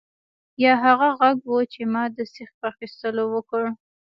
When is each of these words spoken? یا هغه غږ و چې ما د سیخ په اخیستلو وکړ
یا 0.63 0.73
هغه 0.85 1.07
غږ 1.19 1.37
و 1.47 1.53
چې 1.73 1.81
ما 1.93 2.03
د 2.15 2.17
سیخ 2.33 2.49
په 2.59 2.65
اخیستلو 2.71 3.23
وکړ 3.33 3.63